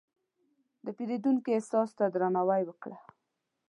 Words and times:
د 0.85 0.87
پیرودونکي 0.97 1.49
احساس 1.55 1.89
ته 1.97 2.05
درناوی 2.13 2.61
وکړه. 2.65 2.97